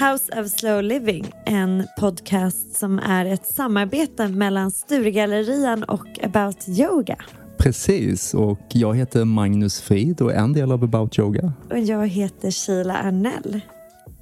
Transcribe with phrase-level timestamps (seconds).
[0.00, 7.16] House of Slow Living, en podcast som är ett samarbete mellan Sturegallerian och About Yoga.
[7.58, 11.52] Precis, och jag heter Magnus Frid och är en del av About Yoga.
[11.70, 13.60] Och jag heter Sheila Arnell.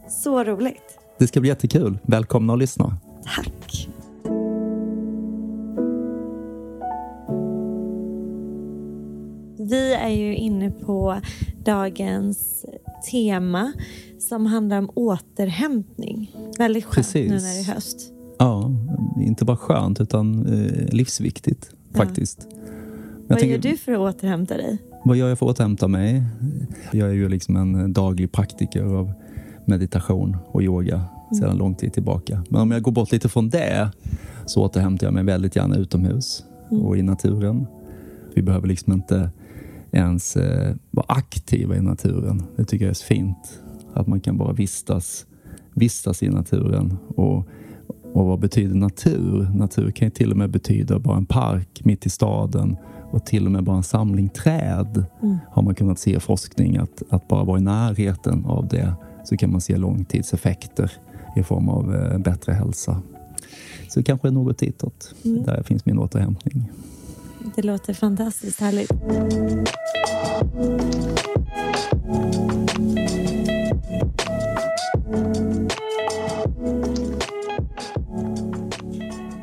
[0.08, 0.98] Så roligt.
[1.18, 1.98] Det ska bli jättekul.
[2.02, 2.96] Välkomna att lyssna.
[3.36, 3.88] Tack.
[9.69, 11.21] Vi är ju inne på
[11.64, 12.65] dagens
[13.11, 13.73] tema
[14.19, 16.37] som handlar om återhämtning.
[16.59, 17.30] Väldigt skönt Precis.
[17.30, 18.12] nu när det är höst.
[18.38, 18.71] Ja,
[19.21, 22.47] inte bara skönt utan eh, livsviktigt faktiskt.
[22.51, 22.59] Jag
[23.29, 24.79] Vad tänker, gör du för att återhämta dig?
[25.05, 26.23] Vad gör jag för att återhämta mig?
[26.93, 29.12] Jag är ju liksom en daglig praktiker av
[29.65, 31.05] meditation och yoga
[31.41, 32.45] sedan lång tid tillbaka.
[32.48, 33.91] Men om jag går bort lite från det
[34.46, 37.66] så återhämtar jag mig väldigt gärna utomhus och i naturen.
[38.35, 39.30] Vi behöver liksom inte
[39.96, 42.42] ens eh, vara aktiva i naturen.
[42.56, 43.60] Det tycker jag är så fint.
[43.95, 45.26] Att man kan bara vistas,
[45.74, 46.96] vistas i naturen.
[47.09, 47.48] Och,
[48.12, 49.51] och vad betyder natur?
[49.54, 52.76] Natur kan ju till och med betyda bara en park mitt i staden
[53.10, 55.04] och till och med bara en samling träd.
[55.51, 59.37] Har man kunnat se i forskning att, att bara vara i närheten av det så
[59.37, 60.93] kan man se långtidseffekter
[61.37, 63.02] i form av eh, bättre hälsa.
[63.88, 65.15] Så kanske något ditåt.
[65.22, 66.71] Där finns min återhämtning.
[67.55, 68.91] Det låter fantastiskt härligt.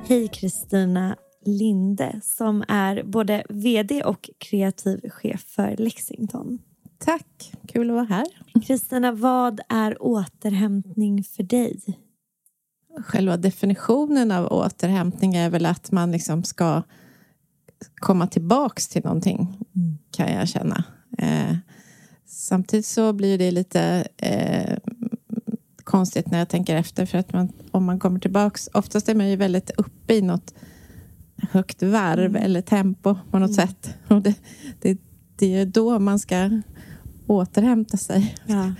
[0.08, 1.16] Hej Kristina
[1.46, 6.60] Linde som är både VD och kreativ chef för Lexington.
[6.98, 8.26] Tack, kul att vara här.
[8.66, 11.82] Kristina, vad är återhämtning för dig?
[13.06, 16.82] Själva definitionen av återhämtning är väl att man liksom ska
[17.96, 19.58] komma tillbaks till någonting,
[20.12, 20.84] kan jag känna.
[21.18, 21.56] Eh,
[22.26, 24.78] samtidigt så blir det lite eh,
[25.84, 29.30] konstigt när jag tänker efter för att man, om man kommer tillbaks, oftast är man
[29.30, 30.54] ju väldigt uppe i något
[31.52, 33.96] högt varv eller tempo på något sätt.
[34.08, 34.36] Och det,
[34.82, 34.98] det,
[35.36, 36.62] det är då man ska
[37.28, 38.74] återhämta sig Ja.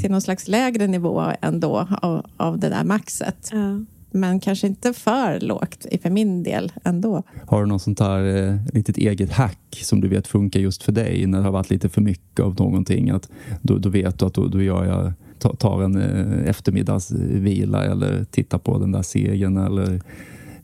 [0.00, 3.50] till någon slags lägre nivå ändå av, av det där maxet.
[3.52, 3.84] Ja.
[4.10, 7.22] Men kanske inte för lågt för min del ändå.
[7.46, 10.92] Har du någon sånt här eh, litet eget hack som du vet funkar just för
[10.92, 13.10] dig när det har varit lite för mycket av någonting?
[13.10, 13.28] Att
[13.62, 18.24] då, då vet du att då, då gör jag, ta- tar en eh, eftermiddagsvila eller
[18.24, 20.00] tittar på den där serien eller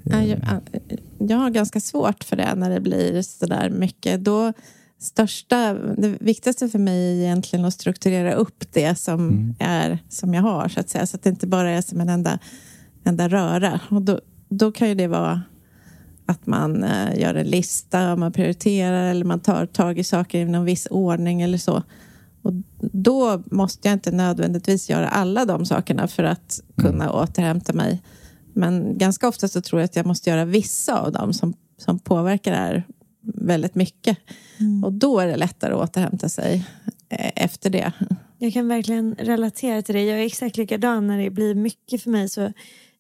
[0.07, 0.39] Ja, Jag,
[1.19, 4.25] jag har ganska svårt för det när det blir så där mycket.
[4.25, 4.53] Då
[4.99, 10.43] största, det viktigaste för mig är egentligen att strukturera upp det som, är, som jag
[10.43, 11.07] har, så att säga.
[11.07, 12.39] Så att det inte bara är som en enda,
[13.05, 13.81] enda röra.
[13.91, 15.43] Och då, då kan ju det vara
[16.27, 20.45] att man eh, gör en lista, man prioriterar eller man tar tag i saker i
[20.45, 21.83] någon viss ordning eller så.
[22.43, 28.03] Och då måste jag inte nödvändigtvis göra alla de sakerna för att kunna återhämta mig.
[28.53, 31.99] Men ganska ofta så tror jag att jag måste göra vissa av dem som, som
[31.99, 32.85] påverkar det här
[33.23, 34.19] väldigt mycket.
[34.85, 36.67] Och då är det lättare att återhämta sig
[37.09, 37.93] eh, efter det.
[38.39, 40.05] Jag kan verkligen relatera till det.
[40.05, 42.53] Jag är exakt likadan när det blir mycket för mig så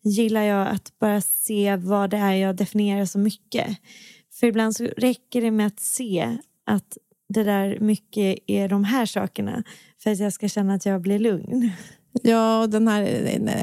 [0.04, 3.66] gillar jag att bara se vad det är jag definierar som mycket.
[4.32, 6.98] För ibland så räcker det med att se att
[7.28, 9.62] det där mycket är de här sakerna
[10.02, 11.70] för att jag ska känna att jag blir lugn.
[12.22, 13.02] Ja, och den här,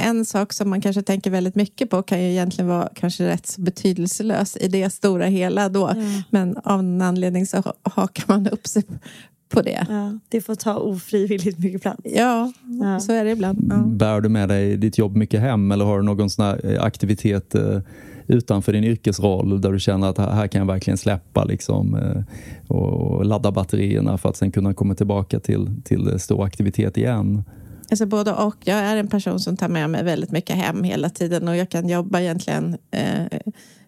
[0.04, 3.48] en sak som man kanske tänker väldigt mycket på kan ju egentligen vara kanske rätt
[3.48, 5.94] så betydelselös i det stora hela då.
[6.30, 8.84] Men av någon anledning så hakar man upp sig
[9.52, 9.86] på det.
[9.90, 12.00] Ja, det får ta ofrivilligt mycket plats.
[12.04, 12.52] Ja,
[12.82, 13.00] Ja.
[13.00, 13.68] så är det ibland.
[13.70, 13.78] Ja.
[13.78, 16.84] Bär du med dig ditt jobb mycket hem eller har du någon sån här eh,
[16.84, 17.80] aktivitet eh,
[18.28, 22.24] utanför din yrkesroll där du känner att här kan jag verkligen släppa liksom, eh,
[22.76, 27.44] och ladda batterierna för att sen kunna komma tillbaka till, till stor aktivitet igen?
[27.92, 28.56] Alltså både och.
[28.64, 31.70] Jag är en person som tar med mig väldigt mycket hem hela tiden och jag
[31.70, 33.40] kan jobba egentligen eh,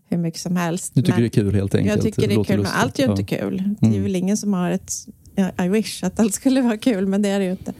[0.09, 0.91] hur mycket som helst.
[0.95, 1.95] Du tycker Men det är kul helt enkelt?
[1.95, 2.83] jag tycker det är låter kul, men lustigt.
[2.83, 3.63] allt är ju inte kul.
[3.79, 4.03] Det är Mm.
[4.03, 4.91] väl ingen som har ett...
[5.35, 7.73] I wish att allt skulle vara kul, men det är det ju inte.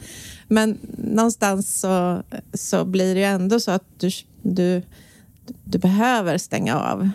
[0.48, 2.22] Men någonstans så,
[2.54, 4.10] så blir det ju ändå så att du,
[4.42, 4.82] du,
[5.64, 7.10] du behöver stänga av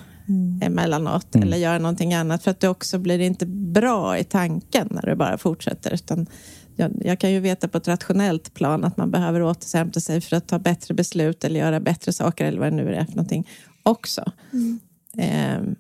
[0.62, 1.48] emellanåt Mm.
[1.48, 5.16] eller göra någonting annat för att det också blir inte bra i tanken när du
[5.16, 5.94] bara fortsätter.
[5.94, 6.28] Utan
[6.76, 10.36] jag, jag kan ju veta på ett rationellt plan att man behöver återhämta sig för
[10.36, 13.48] att ta bättre beslut eller göra bättre saker eller vad det nu är för någonting
[13.84, 14.32] också.
[15.18, 15.76] Ehm,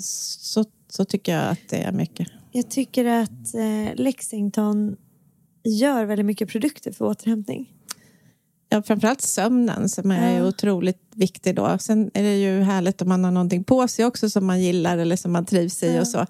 [0.00, 2.28] så, så tycker jag att det är mycket.
[2.56, 4.96] Jag tycker att eh, Lexington
[5.64, 7.72] gör väldigt mycket produkter för återhämtning.
[8.68, 10.46] Ja, framförallt sömnen som är Ja.
[10.48, 11.78] otroligt viktig då.
[11.78, 14.98] Sen är det ju härligt om man har någonting på sig också som man gillar
[14.98, 16.00] eller som man trivs i Ja.
[16.00, 16.26] och så.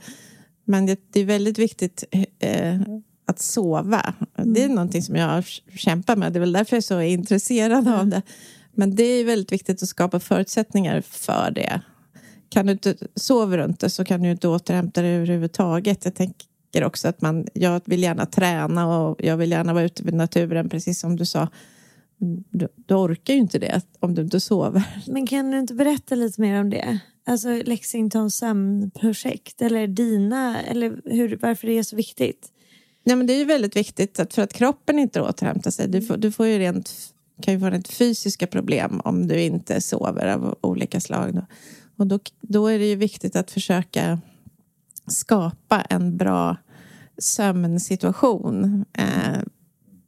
[0.64, 2.04] Men det, det är väldigt viktigt
[2.38, 2.80] eh,
[3.26, 4.14] att sova.
[4.44, 5.44] Det är någonting som jag
[5.76, 6.32] kämpar med.
[6.32, 8.22] Det är väl därför jag är så intresserad av det.
[8.74, 11.80] Men det är väldigt viktigt att skapa förutsättningar för det.
[12.48, 16.04] Kan du inte, sover du inte så kan du inte återhämta dig överhuvudtaget.
[16.04, 20.08] Jag tänker också att man, jag vill gärna träna och jag vill gärna vara ute
[20.08, 21.48] i naturen, precis som du sa.
[22.50, 24.82] Du, du orkar ju inte det om du inte sover.
[25.06, 26.98] Men kan du inte berätta lite mer om det?
[27.26, 32.52] Alltså Lexingtons sömnprojekt eller dina, eller hur, varför det är så viktigt?
[33.04, 35.88] Ja, men det är ju väldigt viktigt att för att kroppen inte återhämtar sig.
[35.88, 36.92] Du får, du får ju rent,
[37.42, 41.34] kan ju få rent fysiska problem om du inte sover av olika slag.
[41.34, 41.46] Då.
[41.96, 44.20] Och då, då är det ju viktigt att försöka
[45.06, 46.56] skapa en bra
[47.18, 49.42] sömnsituation eh,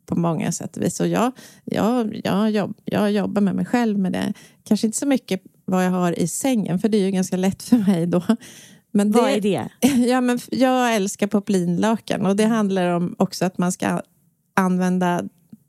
[0.06, 1.00] på många sätt och vis.
[1.00, 1.32] Och jag,
[1.64, 4.32] jag, jag, jobb, jag jobbar med mig själv med det.
[4.64, 7.62] Kanske inte så mycket vad jag har i sängen, för det är ju ganska lätt
[7.62, 8.22] för mig då.
[8.90, 9.68] Men det, vad är det?
[10.06, 14.02] Ja, men jag älskar poplinlakan och det handlar om också att man ska
[14.54, 15.22] använda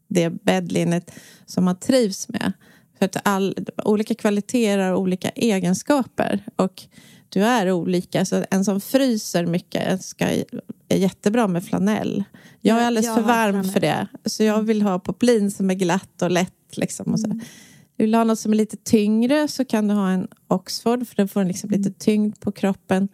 [0.08, 1.12] det bäddlinnet
[1.46, 2.54] som man trivs med.
[3.00, 3.56] För att all,
[3.86, 6.84] olika kvaliteter har olika egenskaper och
[7.30, 8.26] du är olika.
[8.26, 10.26] Så en som fryser mycket ska,
[10.90, 12.24] är jättebra med flanell.
[12.62, 14.08] Jag är alldeles jag för varm för det.
[14.26, 16.78] Så jag vill ha poplin som är glatt och lätt.
[16.78, 17.26] Liksom, och så.
[17.26, 17.42] Mm.
[17.98, 21.16] Vill du ha något som är lite tyngre så kan du ha en Oxford för
[21.16, 23.08] den får liksom lite tyngd på kroppen.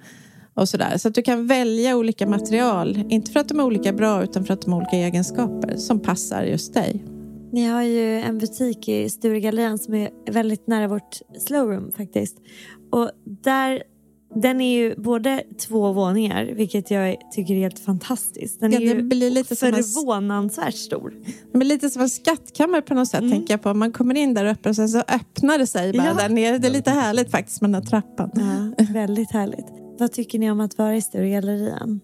[0.54, 0.98] Och sådär.
[0.98, 3.04] Så att du kan välja olika material.
[3.10, 6.00] Inte för att de är olika bra utan för att de har olika egenskaper som
[6.00, 7.15] passar just dig.
[7.56, 12.38] Ni har ju en butik i Sturegallerian som är väldigt nära vårt slowroom faktiskt.
[12.92, 13.12] Och
[13.44, 13.84] där
[14.36, 18.60] den är ju både två våningar, vilket jag tycker är helt fantastiskt.
[18.60, 21.14] Den ja, är ju blir lite förvånansvärt en, stor.
[21.52, 23.32] Det blir lite som en skattkammare på något sätt, mm.
[23.32, 23.74] tänker jag på.
[23.74, 26.14] Man kommer in där uppe och sen så öppnar det sig bara ja.
[26.14, 26.58] där nere.
[26.58, 28.32] Det är lite härligt faktiskt med den här trappan.
[28.78, 29.68] Ja, väldigt härligt.
[30.00, 32.00] Vad tycker ni om att vara i Sturegallerian?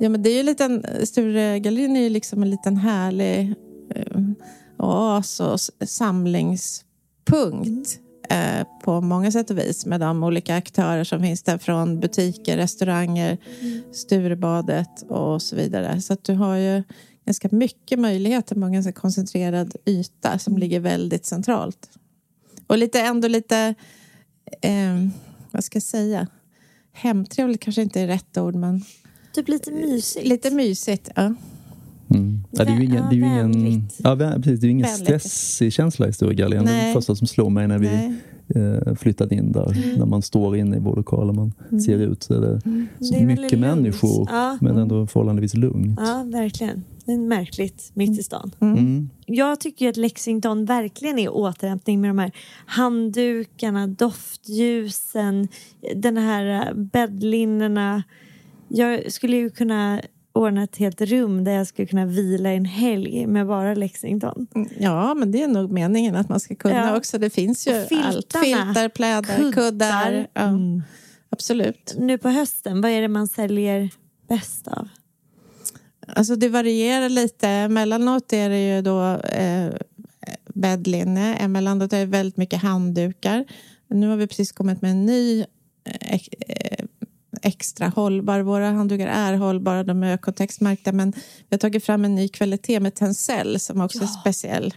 [0.00, 3.54] Ja, men det är ju liten, Sturegallerian är ju liksom en liten härlig
[3.96, 4.32] uh,
[4.80, 7.98] oas och samlingspunkt.
[8.30, 12.56] Eh, på många sätt och vis med de olika aktörer som finns där från butiker,
[12.56, 13.82] restauranger, mm.
[13.92, 16.00] Sturebadet och så vidare.
[16.00, 16.82] Så att du har ju
[17.24, 20.60] ganska mycket möjligheter på en ganska koncentrerad yta som mm.
[20.60, 21.90] ligger väldigt centralt.
[22.66, 23.74] Och lite ändå lite,
[24.62, 25.08] eh,
[25.50, 26.26] vad ska jag säga,
[26.92, 28.84] hemtrevligt kanske inte är rätt ord men
[29.32, 30.26] Typ lite mysigt.
[30.26, 31.34] Lite mysigt, ja.
[32.10, 32.44] Mm.
[32.50, 35.72] Ja, det är ju ingen, det är ju ingen, ja, precis, det är ingen stressig
[35.72, 36.64] känsla i Stora Galgen.
[36.64, 38.18] Det är det första som slår mig när vi
[38.54, 39.72] eh, flyttade in där.
[39.72, 39.98] Mm.
[39.98, 41.80] När man står inne i vår lokal och man mm.
[41.80, 42.88] ser ut så är det, mm.
[43.00, 44.58] så det är mycket människor ja.
[44.60, 46.00] men ändå förhållandevis lugnt.
[46.02, 46.84] Ja, verkligen.
[47.04, 48.50] Det är märkligt mitt i stan.
[48.60, 48.78] Mm.
[48.78, 49.10] mm.
[49.26, 52.32] Jag tycker att Lexington verkligen är återhämtning med de här
[52.66, 55.48] handdukarna, doftljusen,
[55.96, 58.02] den här bäddlinnena.
[58.68, 60.00] Jag skulle ju kunna
[60.40, 64.46] ordna ett helt rum där jag skulle kunna vila en helg med bara Lexington.
[64.54, 66.96] Mm, ja, men det är nog meningen att man ska kunna ja.
[66.96, 67.18] också.
[67.18, 68.36] Det finns ju allt.
[68.44, 69.52] Filtar, plädar, kuddar.
[69.52, 70.26] kuddar.
[70.32, 70.40] Ja.
[70.40, 70.82] Mm.
[71.30, 71.94] Absolut.
[71.98, 73.90] Nu på hösten, vad är det man säljer
[74.28, 74.88] bäst av?
[76.06, 77.48] Alltså det varierar lite.
[77.48, 79.72] Emellanåt är det ju då eh,
[80.54, 81.34] bäddlinne.
[81.34, 83.44] Emellanåt är det väldigt mycket handdukar.
[83.88, 85.44] Nu har vi precis kommit med en ny
[85.84, 86.20] eh
[87.42, 88.40] extra hållbar.
[88.40, 92.80] Våra handdukar är hållbara, de är kontextmärkta men vi har tagit fram en ny kvalitet
[92.80, 94.04] med tencel som också ja.
[94.04, 94.74] är speciell.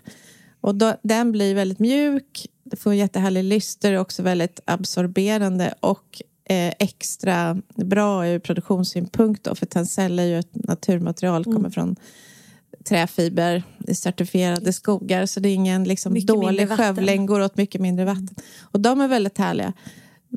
[0.61, 6.21] Och då, den blir väldigt mjuk, det får en jättehärlig lyster, också väldigt absorberande och
[6.45, 11.55] eh, extra bra ur produktionssynpunkt då, för tencel är ju ett naturmaterial, mm.
[11.55, 11.95] kommer från
[12.83, 18.05] träfiber i certifierade skogar så det är ingen liksom, dålig skövling, går åt mycket mindre
[18.05, 18.35] vatten.
[18.61, 19.73] Och de är väldigt härliga.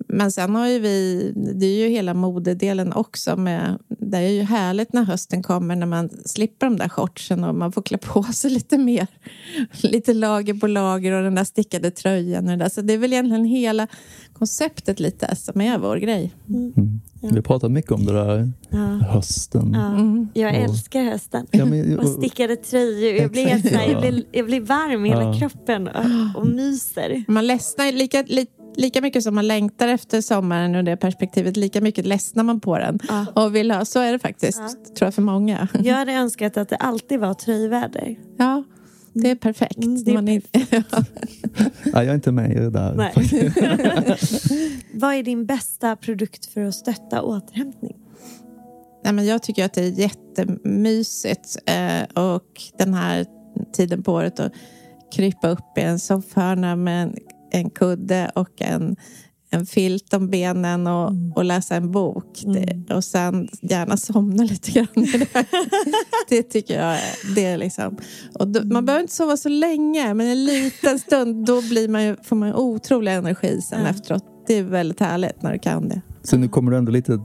[0.08, 3.36] Men sen har ju vi, det är ju hela modedelen också.
[3.36, 7.54] Med, det är ju härligt när hösten kommer när man slipper de där shortsen och
[7.54, 9.06] man får klä på sig lite mer.
[9.82, 12.44] Lite lager på lager och den där stickade tröjan.
[12.44, 12.68] Och det, där.
[12.68, 13.86] Så det är väl egentligen hela
[14.32, 16.32] konceptet lite som är vår grej.
[16.48, 16.72] Mm.
[16.76, 17.00] Mm.
[17.20, 17.28] Ja.
[17.28, 18.78] Vi har pratat mycket om det där ja.
[19.06, 19.72] hösten.
[19.74, 19.86] Ja.
[19.86, 20.28] Mm.
[20.34, 21.46] Jag älskar hösten.
[21.50, 23.14] Ja, men, och, och stickade tröjor.
[23.14, 27.24] Jag blir, helt, jag blir, jag blir varm i hela kroppen och, och myser.
[27.28, 31.80] Man ledsnar lika, lite lika mycket som man längtar efter sommaren ur det perspektivet, lika
[31.80, 32.98] mycket ledsnar man på den.
[33.08, 33.26] Ja.
[33.34, 34.68] Och vill ha, så är det faktiskt, ja.
[34.68, 35.68] tror jag, för många.
[35.82, 38.18] Jag hade önskat att det alltid var tröjväder.
[38.36, 38.64] Ja,
[39.12, 39.76] det är perfekt.
[39.76, 40.72] Mm, det är man perfekt.
[40.72, 40.84] Är,
[41.84, 41.90] ja.
[41.92, 42.94] jag är inte med i det där.
[44.98, 47.96] Vad är din bästa produkt för att stötta återhämtning?
[49.04, 53.26] Nej, men jag tycker att det är jättemysigt eh, och den här
[53.72, 54.52] tiden på året att
[55.14, 57.16] krypa upp i en soffhörna med en
[57.50, 58.96] en kudde och en,
[59.50, 61.32] en filt om benen och, Mm.
[61.32, 62.40] och läsa en bok.
[62.44, 64.86] Det, och sen gärna somna lite grann.
[64.94, 65.28] Det,
[66.28, 67.96] det tycker jag är, det är liksom...
[68.38, 72.04] Och då, man behöver inte sova så länge, men en liten stund då blir man
[72.04, 73.88] ju, får man otrolig energi sen Ja.
[73.88, 74.24] efteråt.
[74.46, 76.00] Det är väldigt härligt när du kan det.
[76.22, 77.18] Så nu kommer du ändå lite,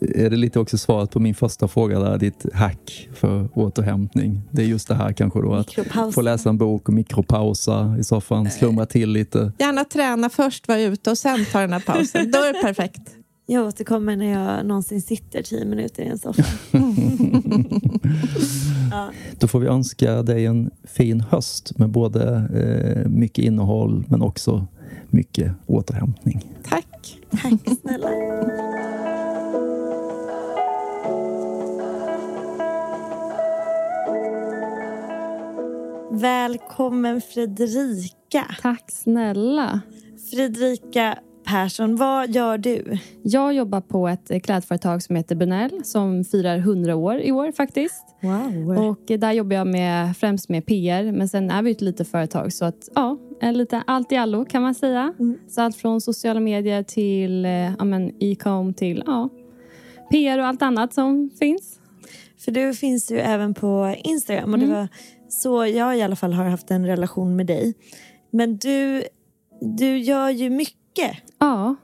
[0.00, 4.42] är det lite också svaret på min första fråga där, ditt hack för återhämtning.
[4.50, 8.04] Det är just det här kanske då att få läsa en bok och mikropausa i
[8.04, 9.52] soffan, slumra till lite.
[9.58, 12.30] Gärna träna först, vara ute och sen ta den här pausen.
[12.30, 13.16] Då är det perfekt.
[13.48, 16.42] Jag återkommer när jag någonsin sitter tio minuter i en soffa.
[18.90, 19.10] ja.
[19.38, 24.66] Då får vi önska dig en fin höst med både eh, mycket innehåll men också
[25.10, 26.52] mycket återhämtning.
[26.62, 27.18] Tack.
[27.30, 28.08] Tack snälla.
[36.20, 38.44] Välkommen Fredrika.
[38.62, 39.80] Tack snälla.
[40.30, 42.98] Fredrika Persson, vad gör du?
[43.22, 47.52] Jag jobbar på ett eh, klädföretag som heter Benell som firar 100 år i år
[47.52, 48.04] faktiskt.
[48.20, 48.78] Wow.
[48.78, 52.08] Och eh, där jobbar jag med, främst med PR men sen är vi ett litet
[52.08, 55.14] företag så att ja, en lite allt i allo kan man säga.
[55.18, 55.38] Mm.
[55.48, 59.28] Så allt från sociala medier till eh, ja, men e-com till ja,
[60.10, 61.80] PR och allt annat som finns.
[62.38, 64.76] För du finns ju även på Instagram och det Mm.
[64.76, 64.88] var
[65.28, 67.74] så jag i alla fall har haft en relation med dig.
[68.30, 69.04] Men du,
[69.60, 71.16] du gör ju mycket.
[71.38, 71.76] Ja,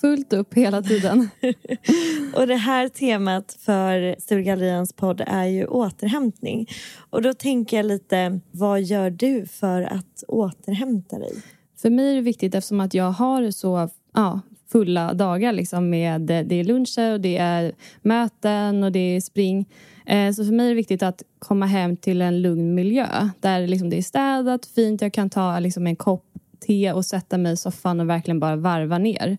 [0.00, 1.28] fullt upp hela tiden.
[2.34, 6.68] Och det här temat för Sturegallerians podd är ju återhämtning.
[7.10, 11.42] Och då tänker jag lite, vad gör du för att återhämta dig?
[11.82, 14.40] För mig är det viktigt eftersom att jag har så ja,
[14.72, 17.72] fulla dagar liksom med det är luncher och det är
[18.02, 19.68] möten och det är spring.
[20.06, 23.06] Eh, Så för mig är det viktigt att komma hem till en lugn miljö
[23.40, 25.02] där liksom det är städat, fint.
[25.02, 26.24] Jag kan ta liksom en kopp
[26.66, 29.38] te och sätta mig i soffan och verkligen bara varva ner.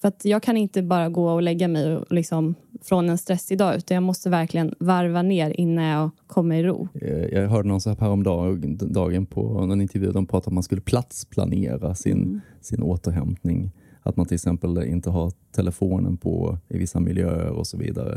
[0.00, 3.58] För att jag kan inte bara gå och lägga mig och liksom från en stressig
[3.58, 6.88] dag utan jag måste verkligen varva ner innan jag kommer i ro.
[6.94, 10.62] Eh, Jag hörde någon så här dagen på någon intervju de pratade om att man
[10.62, 13.70] skulle platsplanera sin, sin återhämtning.
[14.02, 18.12] Att man till exempel inte har telefonen på i vissa miljöer och så vidare.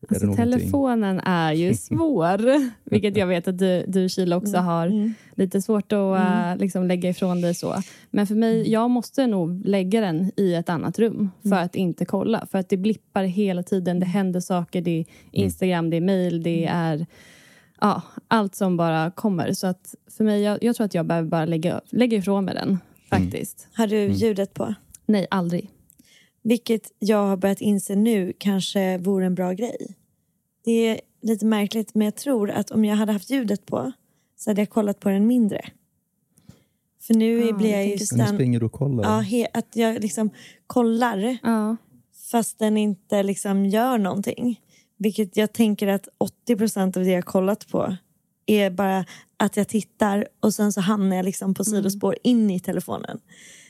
[0.00, 2.40] Är Alltså, någonting- telefonen är ju svår,
[2.90, 7.10] vilket jag vet att du, du Kila också har lite svårt att äh, liksom lägga
[7.10, 7.74] ifrån dig så.
[8.10, 12.04] Men för mig, jag måste nog lägga den i ett annat rum för att inte
[12.04, 12.46] kolla.
[12.50, 16.42] För att det blippar hela tiden, det händer saker, det är Instagram, det är mail,
[16.42, 17.06] det är
[17.80, 19.52] ja, allt som bara kommer.
[19.52, 22.54] Så att för mig, jag, jag tror att jag behöver bara lägga, lägga ifrån mig
[22.54, 22.78] den
[23.10, 23.68] faktiskt.
[23.74, 24.74] Har du ljudet på?
[25.06, 25.70] Nej, aldrig.
[26.42, 29.94] Vilket jag har börjat inse nu kanske vore en bra grej.
[30.64, 33.92] Det är lite märkligt men jag tror att om jag hade haft ljudet på
[34.36, 35.60] så hade jag kollat på den mindre.
[37.02, 39.04] För nu Ja, blir jag jag ju Men nu stan- springer du och kollar.
[39.04, 40.30] ja, he- att jag liksom
[40.66, 41.76] kollar Ja.
[42.30, 44.60] fast den inte liksom gör någonting.
[44.96, 47.96] Vilket jag tänker att 80% av det jag kollat på
[48.46, 49.04] är bara
[49.36, 53.20] att jag tittar och sen så hamnar jag liksom på sidospår in i telefonen.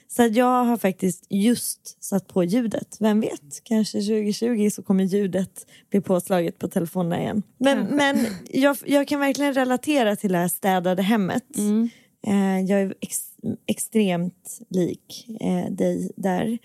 [0.08, 2.96] Så jag har faktiskt just satt på ljudet.
[3.00, 7.42] Vem vet, kanske 2020 så kommer ljudet bli påslaget på telefonen igen.
[7.58, 7.94] Men, Kanske.
[7.94, 11.56] men jag, jag kan verkligen relatera till det här städade hemmet.
[11.56, 11.88] Mm.
[12.26, 13.18] Eh, jag är ex,
[13.66, 16.58] extremt lik eh, dig där.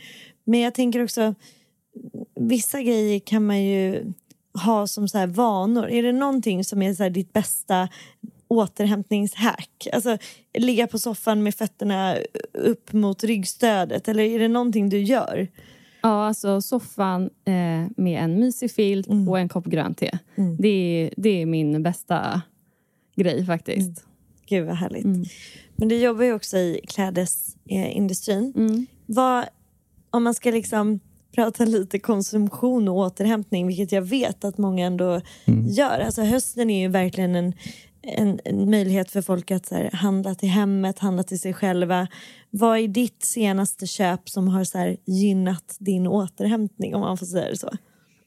[0.43, 1.35] Men jag tänker också,
[2.35, 4.13] vissa grejer kan man ju
[4.53, 5.89] ha som så vanor.
[5.89, 7.89] Är det någonting som är så ditt bästa
[8.51, 9.87] återhämtningshack?
[9.93, 10.17] Alltså
[10.57, 12.17] ligga på soffan med fötterna
[12.53, 15.47] upp mot ryggstödet eller är det någonting du gör?
[16.01, 20.17] Ja, alltså soffan eh, med en mysig filt och en kopp grönt te.
[20.35, 20.57] Mm.
[20.57, 22.41] Det, är, det är min bästa
[23.15, 24.05] grej faktiskt.
[24.45, 25.03] Gud vad härligt.
[25.03, 25.23] Mm.
[25.75, 28.53] Men du jobbar ju också i klädesindustrin.
[28.55, 28.85] Mm.
[29.05, 29.45] Vad,
[30.09, 30.99] om man ska liksom
[31.35, 35.21] prata lite konsumtion och återhämtning, vilket jag vet att många ändå
[35.69, 35.99] gör.
[35.99, 37.53] Alltså hösten är ju verkligen en,
[38.01, 42.07] en, en möjlighet för folk att så här, handla till hemmet, handla till sig själva.
[42.49, 47.25] Vad är ditt senaste köp som har så här, gynnat din återhämtning, om man får
[47.25, 47.69] säga det så?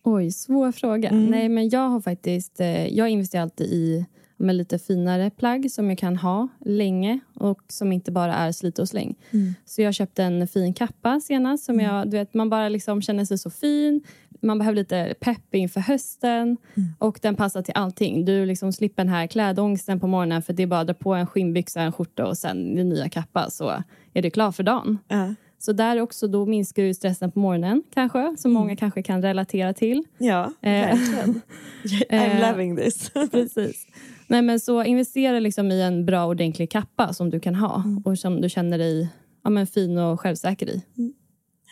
[0.02, 1.09] Oj, svår fråga.
[1.09, 1.26] Mm.
[1.26, 2.61] Nej, men jag har faktiskt...
[2.61, 7.61] Eh, jag investerar alltid i med lite finare plagg som jag kan ha länge och
[7.69, 9.14] som inte bara är slit och släng.
[9.31, 9.54] Mm.
[9.64, 13.25] Så jag köpte en fin kappa senast som jag, du vet, man bara liksom känner
[13.25, 14.02] sig så fin.
[14.45, 16.57] Man behöver lite pepp inför hösten
[16.99, 18.25] och den passar till allting.
[18.25, 21.15] Du liksom slipper den här klädångsten på morgonen för det är bara att dra på
[21.15, 23.83] en skinnbyxa, en skjorta och sen din nya kappa så
[24.15, 24.99] är du klar för dagen.
[25.09, 29.23] Ja, Så där också, då minskar ju stressen på morgonen kanske, som många kanske kan
[29.23, 30.05] relatera till.
[30.19, 30.71] ja Eh.
[30.73, 31.41] verkligen.
[32.11, 32.51] I'm Eh.
[32.51, 33.11] loving this.
[33.31, 33.87] Precis.
[34.27, 38.19] Nej, men så investera liksom i en bra ordentlig kappa som du kan ha och
[38.19, 39.09] som du känner dig
[39.45, 40.83] ja, men fin och självsäker i.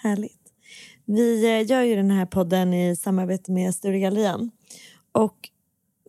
[0.02, 0.41] Härligt.
[1.14, 4.50] Vi eh, gör ju den här podden i samarbete med Sturegallerian.
[5.12, 5.49] Och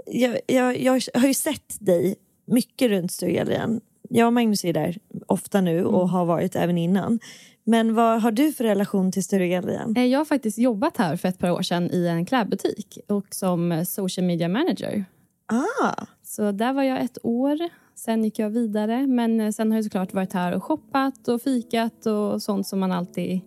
[0.05, 3.81] jag, jag, jag har ju sett dig mycket runt Sturegallerian.
[4.09, 7.19] Jag och Magnus är där ofta nu och har varit även innan.
[7.63, 9.93] Men vad har du för relation till Sturegallerian?
[9.97, 13.25] Eh, Jag har faktiskt jobbat här för ett par år sedan i en klädbutik och
[13.29, 15.05] som social media manager.
[15.45, 17.57] Ah, Så där var jag ett år.
[17.95, 19.07] Sen gick jag vidare.
[19.07, 22.79] Men eh, sen har jag såklart varit här och shoppat och fikat och sånt som
[22.79, 23.41] man alltid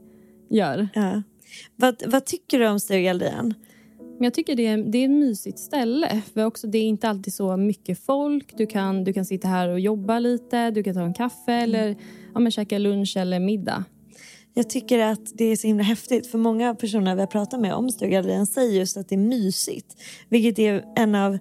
[0.50, 0.88] gör.
[0.94, 1.22] ja.
[1.76, 3.54] Vad, vad tycker du om Sturegallerian?
[3.98, 6.22] Men jag tycker det är, det är ett mysigt ställe.
[6.34, 8.54] För också, det är inte alltid så mycket folk.
[8.56, 10.70] Du kan, du kan sitta här och jobba lite.
[10.70, 11.96] Du kan ta en kaffe eller
[12.34, 13.84] ja, men käka lunch eller middag.
[14.54, 17.74] Jag tycker att det är så himla häftigt för många personer vi har pratat med
[17.74, 19.96] om Sturegallerian säger just att det är mysigt.
[20.28, 21.38] Vilket är en av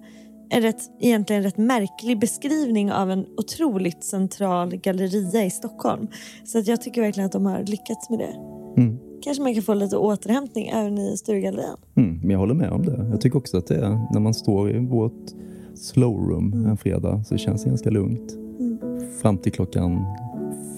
[0.50, 6.08] en rätt, egentligen rätt märklig beskrivning av en otroligt central galleria i Stockholm.
[6.44, 8.34] Så att jag tycker verkligen att de har lyckats med det.
[8.76, 9.05] Mm.
[9.26, 11.76] Kanske man kan få lite återhämtning även i Sturegallerian.
[11.94, 13.06] Mm, men jag håller med om det.
[13.10, 15.26] Jag tycker också att det är när man står i vårt
[15.74, 18.38] slow room en fredag så känns det ganska lugnt.
[19.22, 20.04] Fram till klockan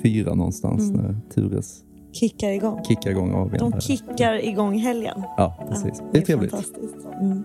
[0.02, 2.84] fyra någonstans när Tures Kickar igång.
[2.84, 3.50] kickar igång av.
[3.50, 3.80] De här.
[3.80, 5.22] kickar igång helgen.
[5.36, 5.92] Ja, precis.
[5.98, 6.50] Ja, det är trevligt.
[6.50, 7.06] fantastiskt.
[7.20, 7.44] Mm.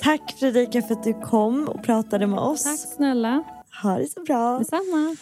[0.00, 2.62] Tack Fredrika för att du kom och pratade med oss.
[2.62, 3.42] Tack snälla.
[3.82, 4.58] Ha det så bra.
[4.58, 5.16] Detsamma.